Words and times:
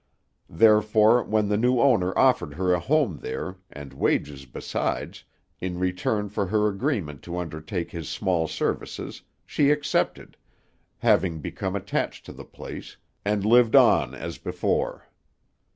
Therefore 0.49 1.21
when 1.23 1.47
the 1.47 1.57
new 1.57 1.79
owner 1.79 2.11
offered 2.17 2.55
her 2.55 2.73
a 2.73 2.79
home 2.79 3.19
there, 3.19 3.57
and 3.71 3.93
wages 3.93 4.47
besides, 4.47 5.23
in 5.59 5.77
return 5.77 6.27
for 6.27 6.47
her 6.47 6.67
agreement 6.67 7.21
to 7.21 7.37
undertake 7.37 7.91
his 7.91 8.09
small 8.09 8.47
services, 8.47 9.21
she 9.45 9.69
accepted 9.69 10.37
having 10.97 11.37
become 11.39 11.75
attached 11.75 12.25
to 12.25 12.33
the 12.33 12.43
place 12.45 12.97
and 13.23 13.45
lived 13.45 13.75
on 13.75 14.15
as 14.15 14.39
before. 14.39 15.07